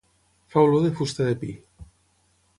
Fa 0.53 0.63
olor 0.69 0.81
de 0.87 0.91
fusta 1.01 1.29
de 1.29 1.37
pi. 1.45 1.51